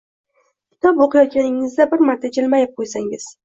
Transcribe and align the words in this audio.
kitob 0.75 1.03
o’qiyotganingizda 1.07 1.89
bir 1.95 2.05
marta 2.11 2.35
jilmayib 2.41 2.77
qo’ysangiz 2.79 3.33